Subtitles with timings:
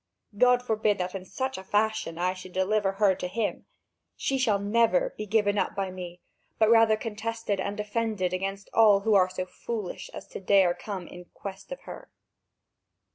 [0.35, 3.67] God forbid that in such a fashion I should deliver her to him!
[4.15, 6.21] She shall never be given up by me,
[6.57, 10.83] but rather contested and defended against all who are so foolish as to dare to
[10.83, 12.09] come in quest of her."